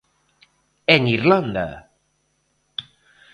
[0.93, 1.67] E en Irlanda!